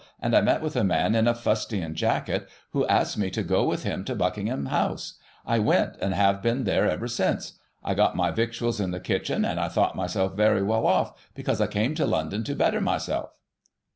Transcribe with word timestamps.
73 0.19 0.25
and 0.25 0.35
I 0.35 0.41
met 0.51 0.61
with 0.63 0.75
a 0.75 0.83
man 0.83 1.13
in 1.13 1.27
a* 1.27 1.35
fustian 1.35 1.93
jacket, 1.93 2.49
who 2.71 2.87
asked 2.87 3.19
me 3.19 3.29
to 3.29 3.43
go 3.43 3.63
with 3.65 3.83
him 3.83 4.03
to 4.05 4.15
Budcingham 4.15 4.69
House. 4.69 5.19
I 5.45 5.59
went, 5.59 5.95
and 6.01 6.15
have 6.15 6.41
been 6.41 6.63
there 6.63 6.89
ever 6.89 7.07
since. 7.07 7.59
I 7.83 7.93
got 7.93 8.15
my 8.15 8.31
victuals 8.31 8.79
in 8.79 8.89
the 8.89 8.99
kitchen, 8.99 9.45
and 9.45 9.59
I 9.59 9.67
thought 9.67 9.95
myself 9.95 10.33
very 10.35 10.63
well 10.63 10.87
off, 10.87 11.13
because 11.35 11.61
I 11.61 11.67
came 11.67 11.93
to 11.93 12.07
London 12.07 12.43
to 12.45 12.55
better 12.55 12.81
myself. 12.81 13.29